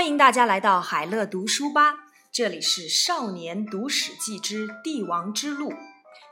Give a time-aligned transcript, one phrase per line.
[0.00, 1.94] 欢迎大家来到海乐读书吧，
[2.32, 5.74] 这里是少年读史记之帝王之路。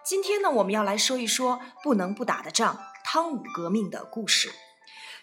[0.02, 4.50] 今天呢，我们要来说一说不能不打的仗——汤武革命的故事。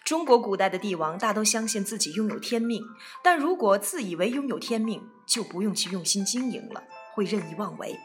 [0.04, 2.84] 中国古代的帝王大都相信自己拥有天命，
[3.20, 6.84] 但如果自以为拥有天命，就不用去用心经营了，
[7.16, 7.98] 会任意妄为，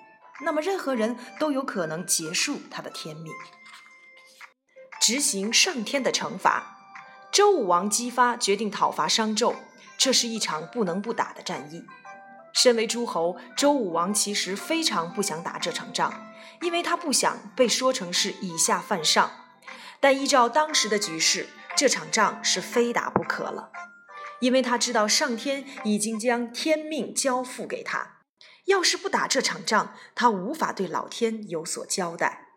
[0.44, 3.32] 那么任何人都有可能结束他的天命。
[5.00, 6.79] 执行上天的惩罚，
[7.32, 9.54] 周武王姬发决定讨伐商纣。
[10.01, 11.86] 这是一场不能不打的战役。
[12.54, 19.29] 身为诸侯，周武王其实非常不想打这场仗，因为他不想被说成是以下犯上。
[20.00, 23.69] 但依照当时的局势，这场仗是非打不可了，
[24.39, 28.21] 因为他知道上天已经将天命交付给他，
[28.65, 32.47] 要是不打这场仗，他无法对老天有所交代。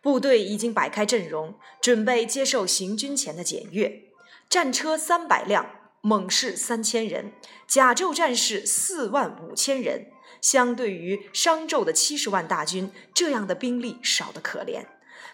[0.00, 4.04] 部队已经摆开阵容，准备接受行军前的检阅，
[4.48, 5.79] 战车三百辆。
[6.02, 7.32] 猛士三千人，
[7.66, 14.86] 甲胄战士四万五千人，相对于商纣的七十万大军，这样的兵力少得可怜。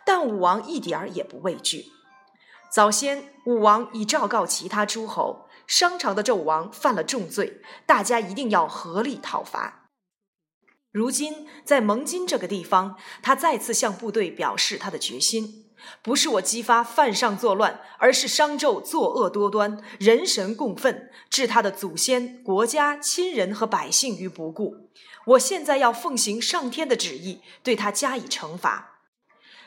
[0.04, 1.86] 但武王一点儿也不畏惧。
[2.72, 9.90] 早先，武王已昭告其他诸侯，商朝的纣王犯了重罪，大家一定要合力讨伐。
[10.90, 15.65] 如今，在蒙津这个地方，他再次向部队表示他的决心。
[16.02, 24.90] 不是我激发犯上作乱，而是商纣作恶多端，人神共愤，置他的祖先、国家、亲人和百姓于不顾。
[25.26, 29.00] 我现在要奉行上天的旨意，对他加以惩罚。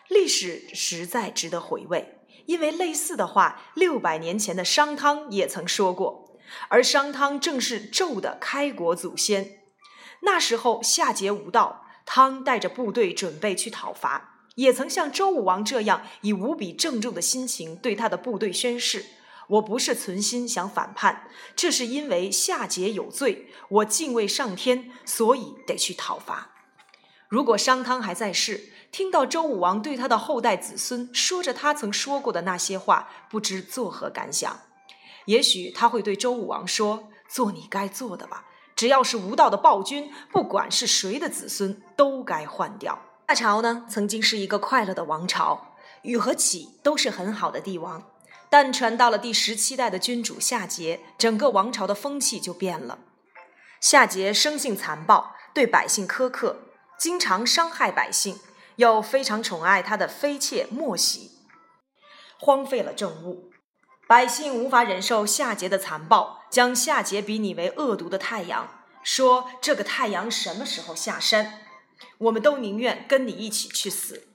[0.07, 9.59] 历史实在值得回味，因为类似的话，六百年前的商汤也曾说过，而商汤正是纣的开国祖先。
[10.21, 14.38] 那时候夏桀无道，汤带着部队准备去讨伐。
[14.59, 19.05] 也曾像周武王这样，以无比郑重的心情对他的部队宣誓
[19.47, 26.51] ：“我不是存心想反叛，这是因为夏桀有罪，我敬畏上天，所以得去讨伐。”
[27.29, 34.59] 如果商汤还在世，听到周武王对他的后代子孙说着他曾说过的那些话，不知作何感想？
[35.25, 48.03] 也许他会对周武王说：“做你该做的吧，只要是无道的暴君，不管是谁的子孙，都该换掉。”夏朝呢，曾经是一个快乐的王朝，禹和启都是很好的帝王。
[48.49, 52.97] 但传到了第十七代的君主夏桀，整个王朝的风气就变了。
[53.79, 56.57] 夏桀生性残暴，对百姓苛刻，
[56.97, 58.39] 经常伤害百姓，
[58.77, 61.29] 又非常宠爱他的妃妾莫喜，
[62.39, 63.51] 荒废了政务。
[64.07, 68.67] 百姓无法忍受夏桀的残暴，将夏桀比拟为恶毒的太阳，
[69.03, 71.61] 说这个太阳什么时候下山？
[72.19, 74.27] 我们都宁愿跟你一起去死。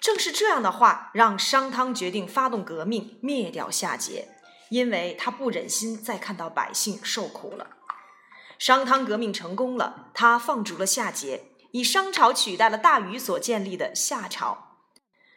[0.00, 4.24] 正是这样的话，让商汤决定发动革命，灭掉夏桀，
[4.70, 7.76] 因为他不忍心再看到百姓受苦了。
[8.58, 11.40] 商汤革命成功了，他放逐了夏桀，
[11.72, 14.78] 以商朝取代了大禹所建立的夏朝。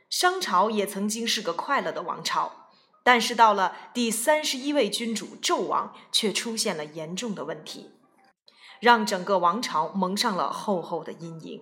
[0.09, 2.69] 商朝也曾经是个快乐的王朝，
[3.03, 7.94] 但是到了第三十一位君主纣王，却出现了严重的问题。
[8.79, 11.61] 让整个王朝蒙上了厚厚的阴影。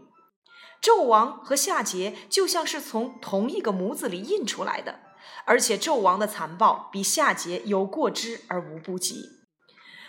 [0.82, 5.00] 纣王和夏桀就像是从同一个模子里印出来的，
[5.46, 9.30] 而且纣王的残暴比夏桀有过之而无不及。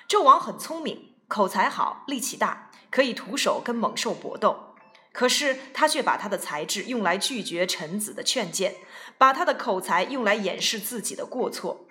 [0.09, 4.75] 纣王很聪明，口才好，力气大，可以徒手跟猛兽搏斗。
[5.13, 8.75] 可是他却把他的才智用来拒绝臣子的劝谏，
[9.17, 11.84] 把他的口才用来掩饰自己的过错。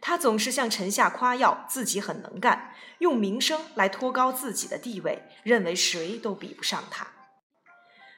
[0.00, 7.06] 他总是向臣下夸耀自己很能干，用名声来托高自己的地位，认为谁都比不上他。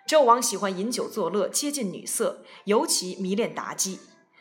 [0.07, 4.01] 纣王喜欢饮酒作乐，接近女色，尤其迷恋妲己。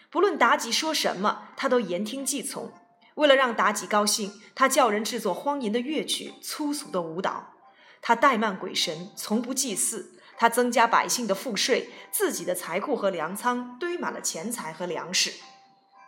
[0.09, 2.73] 不论妲己说什么，他都言听计从。
[3.15, 7.53] 为了让妲己高兴，他叫人制作荒淫的乐曲、粗俗的舞蹈。
[8.01, 10.19] 他怠慢鬼神，从不祭祀。
[10.37, 15.33] 他增加百姓的赋税，自己的财库和粮仓堆满了钱财和粮食。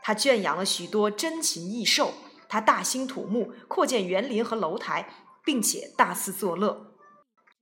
[0.04, 2.14] 他圈养了许多珍禽异兽，
[2.50, 5.08] 他大兴土木，扩建园林和楼台，
[5.46, 6.94] 并且大肆作乐，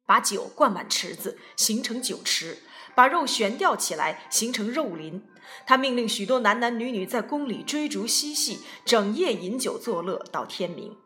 [0.06, 2.60] 把酒灌满池子，形成酒池；
[2.96, 5.28] 把肉悬吊起来，形成肉林。
[5.66, 10.98] 他命令许多男男女女在宫里追逐嬉戏，整夜饮酒作乐到天明。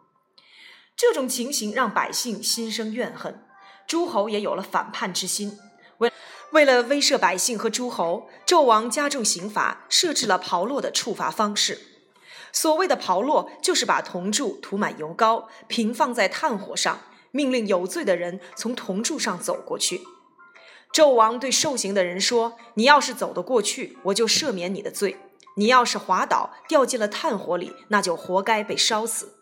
[0.95, 3.43] 这种情形让百姓心生怨恨，
[3.87, 5.57] 诸侯也有了反叛之心。
[5.97, 6.11] 为
[6.53, 11.79] 为了威慑百姓和诸侯，纣王加重刑罚，设置了炮烙的处罚方式。
[12.51, 16.99] 所谓的炮烙，就是把铜柱涂满油膏，平放在炭火上，
[17.31, 20.01] 命令有罪的人从铜柱上走过去。
[20.93, 25.15] 纣王对受刑的人说：“你要是走得过去，我就赦免你的罪；
[25.55, 29.33] 你要是滑倒掉进了炭火里，那就活该被烧死。”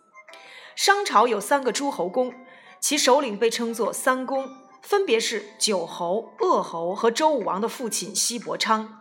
[0.77, 2.33] 商朝有三个诸侯公，
[2.79, 4.49] 其首领被称作三公，
[4.81, 8.99] 分别是九侯、鄂侯和周武王的父亲西伯昌。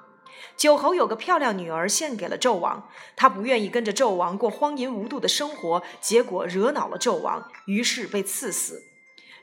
[0.57, 8.85] 九侯有个漂亮女儿献给了纣王，他不愿意跟着纣王过荒淫无度的生活，结果惹恼了纣王，于是被赐死。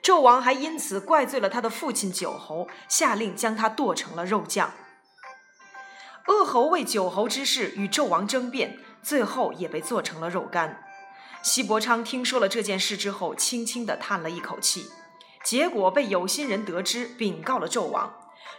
[0.04, 4.74] 纣王还因此怪罪了他的父亲九侯，下令将他剁成了肉酱。
[6.28, 10.84] 鄂侯为九侯之事与纣王争辩，最后也被做成了肉干。
[11.42, 14.86] 西伯昌听说了这件事之后，轻轻地叹了一口气，
[15.44, 18.13] 结果被有心人得知，禀告了纣王。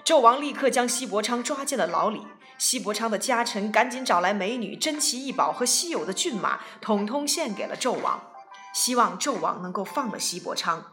[0.05, 2.27] 纣王立刻将西伯昌抓进了牢里。
[2.57, 8.21] 西伯昌的家臣赶紧找来美女、珍奇异宝和稀有的骏马，统统献给了纣王，
[8.75, 10.85] 希望纣王能够放了西伯昌。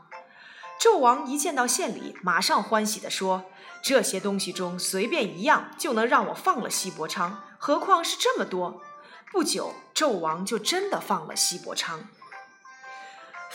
[0.80, 3.46] 纣王一见到献礼，马上欢喜地说
[3.82, 8.82] ：“这些东西中随便一样就能让我放了西伯昌，何况是这么多？”
[9.32, 12.08] 不久，纣王就真的放了西伯昌。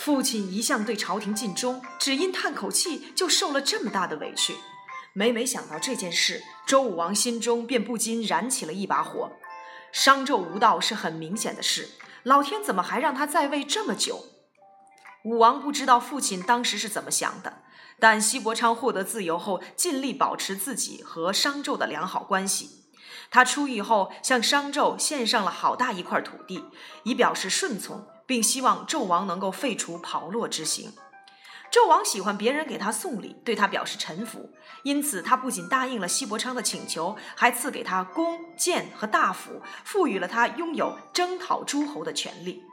[0.03, 4.55] 父亲一向对朝廷尽忠，只因叹口气就受了这么大的委屈。
[5.13, 9.29] 每每想到这件事，周武王心中便不禁燃起了一把火。
[9.91, 11.87] 商纣无道是很明显的事，
[12.23, 14.25] 老天怎么还让他在位这么久？
[15.23, 17.61] 武王不知道父亲当时是怎么想的，
[17.99, 22.87] 但西伯昌获得自由后，尽力保持自己和商纣的良好关系。
[23.29, 26.65] 他出狱后，向商纣献上了好大一块土地，
[27.03, 30.93] 以表示顺从，并希望纣王能够废除炮烙之刑。
[31.69, 34.49] 纣王喜欢别人给他送礼，对他表示臣服，
[34.83, 42.63] 因此他不仅答应了西伯昌的请求，还赐给他弓、箭和大斧，赋予了他拥有征讨诸侯的权利。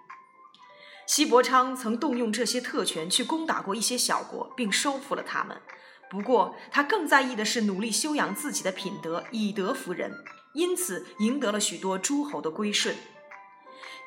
[1.09, 5.61] 西伯昌曾动用这些特权去攻打过一些小国，并收复了他们。
[6.09, 10.13] 不过，他更在意的是努力修养自己的品德，以德服人，
[10.55, 12.95] 因此赢得了许多诸侯的归顺。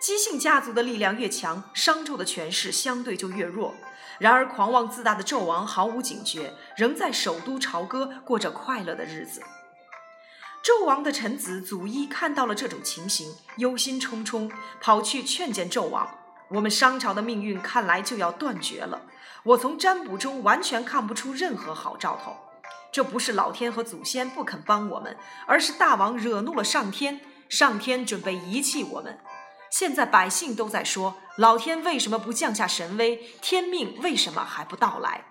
[0.01, 3.75] 姬姓家族的力量越强，商纣的权势相对就越弱。
[4.17, 9.43] 然而，狂妄自大的纣王毫无警觉，仍在首都朝歌过着快乐的日子。
[10.63, 14.51] 纣王的臣子祖伊看到了这种情形，忧心忡忡，
[14.81, 16.09] 跑去劝谏纣王。
[16.49, 19.03] 我们商朝的命运看来就要断绝了。
[19.43, 22.35] 我从占卜中完全看不出任何好兆头。
[22.91, 25.15] 这不是老天和祖先不肯帮我们，
[25.45, 29.19] 而是大王惹怒了上天，上天准备遗弃我们。
[29.71, 33.15] 现在百姓都在说，老天为什么不降下神威？
[33.41, 35.25] 天命为什么还不到来？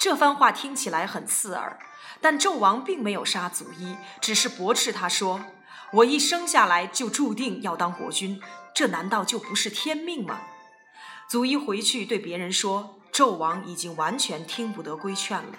[0.00, 1.78] 这番话听起来很刺耳，
[2.22, 5.44] 但纣王并没有杀祖伊，只是驳斥他说
[5.92, 8.40] ：“我一生下来就注定要当国君。”
[8.74, 10.40] 这难道就不是天命吗？
[11.28, 15.52] 祖伊回去对别人说，纣王已经完全听不得规劝了。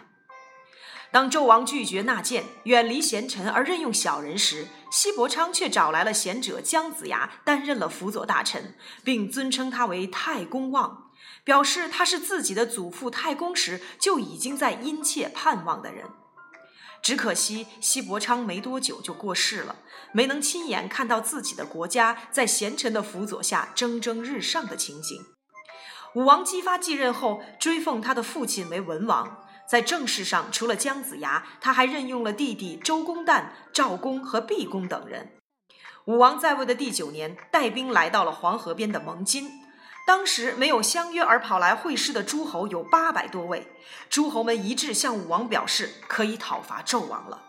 [1.13, 11.11] 当纣王拒绝纳谏，远离贤臣而任用小人时，西伯昌却找来了贤者姜子牙担任了辅佐大臣，并尊称他为太公望，
[11.43, 16.07] 表示他是自己的祖父太公时就已经在殷切盼望的人。
[17.03, 19.75] 只可惜西伯昌没多久就过世了，
[20.13, 25.23] 没能亲眼看到自己的国家在贤臣的辅佐下蒸蒸日上的情景。
[26.15, 29.42] 武王姬发继任后，追奉他的父亲为文王，
[29.73, 35.31] 在政事上除了姜子牙，他还任用了弟弟周公旦、赵公和毕公等人。
[36.05, 39.49] 武王在位的第九年，带兵来到了黄河边的蒙津。
[40.05, 43.65] 当时没有相约而跑来会师的诸侯有八百多位，
[44.11, 47.41] 诸侯们一致向武王表示可以讨伐纣王了。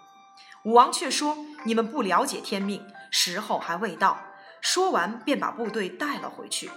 [0.64, 4.18] 武王却说：“你们不了解天命，时候还未到。”
[4.62, 6.70] 说完便把部队带了回去。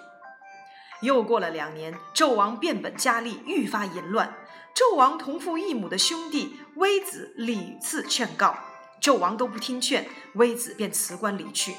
[1.00, 4.36] 又过了两年，纣王变本加厉，愈发淫乱。
[4.78, 8.56] 纣王同父异母的兄弟微子屡次劝告，
[9.02, 11.74] 纣王都不听劝，微子便辞官离去。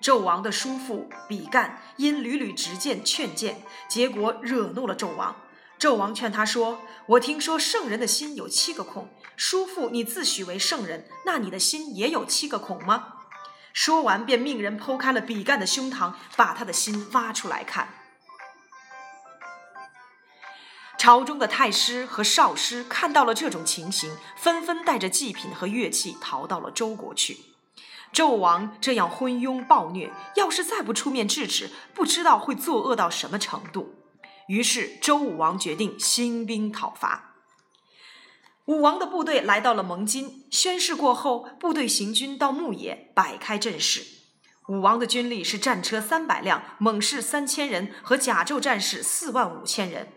[0.00, 5.34] 纣王的叔父比干因屡屡直谏劝谏，结果惹怒了纣王。
[5.76, 13.14] 纣王劝他说：“我听说圣人的心有七个孔，叔父你自诩为圣人，那你的心也有七个孔吗？”
[13.74, 17.88] 说完，便命人剖开了比干的胸膛，把他的心挖出来看。
[20.98, 27.38] 朝中的太师和少师看到了这种情形，纷纷带着祭品和乐器逃到了周国去。
[28.12, 33.96] 纣王这样昏庸暴虐，要是再不出面制止，不知道会作恶到什么程度。
[34.46, 37.34] 于是周武王决定兴兵讨伐。
[38.66, 44.04] 武王的部队来到了蒙津，宣誓过后，部队行军到牧野，摆开阵势。
[44.68, 50.08] 武王的军力是战车三百辆，猛士三千人和甲胄战士四万五千人。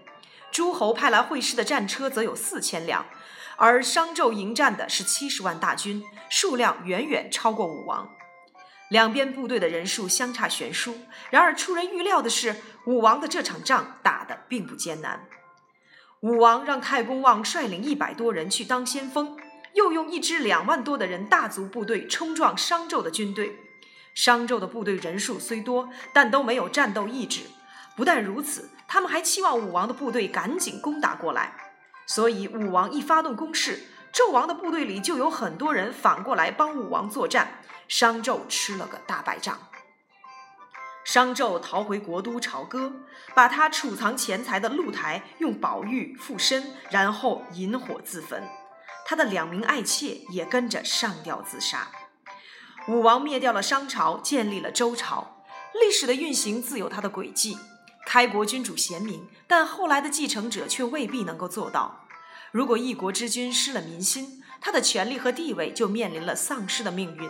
[0.52, 3.06] 诸侯派来会师的战车则有四千辆。
[3.58, 8.08] 而商纣迎战的是七十万大军，数量远远超过武王。
[8.90, 10.96] 两边部队的人数相差悬殊。
[11.32, 15.26] 然而出人预料的是，武王的这场仗打得并不艰难。
[16.22, 19.36] 武王让太公望率领一百多人去当先锋，
[19.74, 23.58] 又用一支两万多的人大族部队冲撞商纣的军队。
[24.14, 27.42] 商纣的部队人数虽多，但都没有战斗意志。
[27.96, 31.54] 不但如此，他们还期望武王的部队赶紧攻打过来。
[32.06, 37.60] 所以，武王一发动攻势，纣王的部队里就有很多人反过来帮武王作战。
[37.88, 39.60] 商纣吃了个大败仗。
[41.06, 42.92] 商纣逃回国都朝歌，
[43.34, 48.44] 把他储藏钱财的露台用宝玉附身，然后引火自焚。
[49.06, 51.88] 他的两名爱妾也跟着上吊自杀。
[52.90, 55.44] 武王灭掉了商朝，建立了周朝。
[55.74, 57.58] 历史的运行自有它的轨迹。
[58.08, 62.08] 开国君主贤明，但后来的继承者却未必能够做到。
[62.54, 67.30] 如果一国之君失了民心，他的权力和地位就面临了丧失的命运。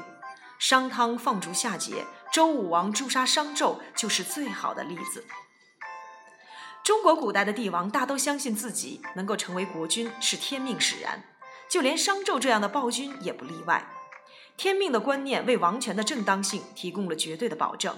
[0.60, 2.05] 商汤放逐夏桀。
[2.31, 5.25] 周武王诛杀商纣就是最好的例子。
[6.84, 11.24] 中国古代的帝王大都相信自己能够成为国君是天命使然，
[11.67, 13.89] 就连商纣这样的暴君也不例外。
[14.55, 17.98] 天命的观念为王权的正当性提供了绝对的保证。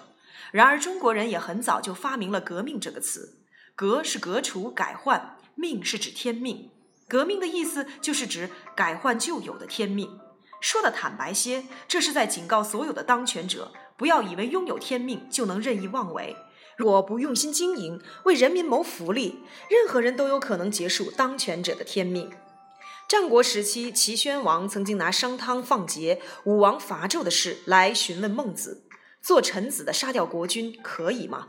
[0.52, 3.40] 然而，中国人也很早就发明了“革命”这个词
[3.76, 6.72] ，“革”是革除、改换，“命”是指天命。
[7.08, 10.20] 革命的意思就是指改换旧有的天命。
[10.62, 13.72] 说的坦白些，这是在警告所有的当权者。
[13.98, 16.36] 不要以为拥有天命就能任意妄为，
[16.78, 22.32] 若不用心经营，为人民谋福利，任何人都有可能结束当权者的天命。
[23.10, 28.84] 战国时期，齐宣王曾经拿商汤放桀、武王伐纣的事来询问孟子
[29.22, 31.48] ：“做臣子的杀掉国君可以吗？”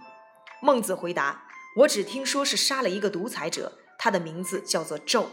[0.63, 1.45] 孟子回答
[1.79, 5.27] ：“我只听说是杀了一个独裁者，他的名字叫做纣。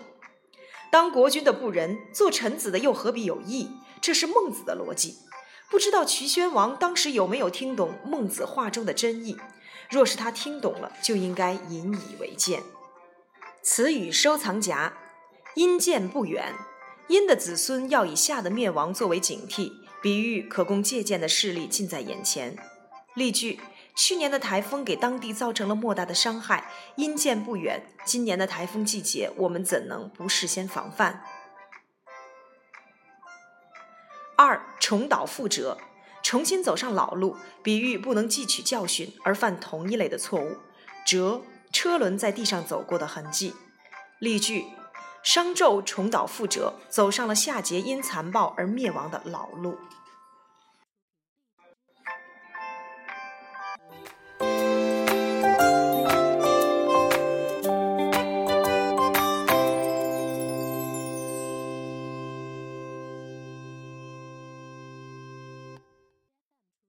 [0.89, 3.70] 当国君的不仁，做臣子的又何必有义？
[4.01, 5.17] 这是孟子的逻辑。”
[5.70, 9.38] 不知道齐宣王当时有没有听懂孟子话中的真意？
[9.89, 12.63] 若是他听懂了，就应该引以为鉴。
[13.62, 14.94] 词语收藏夹：
[15.56, 16.56] 殷见不远，
[17.10, 22.55] 殷的子孙要以夏的灭亡作为警惕，比喻可供借鉴的事例近在眼前。
[23.15, 23.59] 例句：
[23.95, 27.81] 去年的台风给当地造成了莫大的伤害，因见不远。
[28.05, 31.23] 今年的台风季节，我们怎能不事先防范？
[34.35, 35.79] 二重蹈覆辙，
[36.21, 40.57] 重新走上老路，比喻不能汲取教训而犯同一类的错误。
[41.03, 41.41] 辙，
[41.73, 43.55] 车轮在地上走过的痕迹。
[44.19, 44.65] 例句：
[45.27, 49.77] 商纣重蹈覆辙，走上了夏桀因残暴而灭亡的老路。